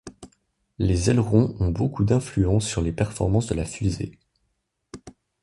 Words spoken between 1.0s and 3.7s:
ailerons ont beaucoup d'influence sur les performances de la